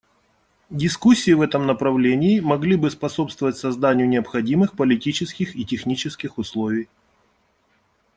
[0.71, 6.89] Дискуссии в этом направлении могли бы способствовать созданию необходимых политических и технических условий.